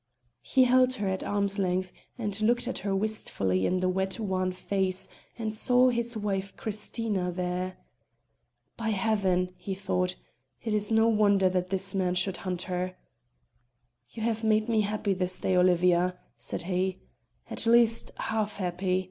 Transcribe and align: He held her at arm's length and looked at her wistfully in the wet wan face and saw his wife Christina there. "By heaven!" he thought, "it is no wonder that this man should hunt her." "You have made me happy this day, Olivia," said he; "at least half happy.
He 0.41 0.63
held 0.63 0.93
her 0.95 1.07
at 1.09 1.23
arm's 1.23 1.59
length 1.59 1.93
and 2.17 2.41
looked 2.41 2.67
at 2.67 2.79
her 2.79 2.95
wistfully 2.95 3.67
in 3.67 3.81
the 3.81 3.87
wet 3.87 4.19
wan 4.19 4.51
face 4.51 5.07
and 5.37 5.53
saw 5.53 5.89
his 5.89 6.17
wife 6.17 6.57
Christina 6.57 7.31
there. 7.31 7.77
"By 8.77 8.89
heaven!" 8.89 9.53
he 9.57 9.75
thought, 9.75 10.15
"it 10.63 10.73
is 10.73 10.91
no 10.91 11.07
wonder 11.07 11.49
that 11.49 11.69
this 11.69 11.93
man 11.93 12.15
should 12.15 12.37
hunt 12.37 12.63
her." 12.63 12.95
"You 14.09 14.23
have 14.23 14.43
made 14.43 14.67
me 14.67 14.81
happy 14.81 15.13
this 15.13 15.39
day, 15.39 15.55
Olivia," 15.55 16.17
said 16.39 16.63
he; 16.63 16.97
"at 17.47 17.67
least 17.67 18.09
half 18.17 18.57
happy. 18.57 18.99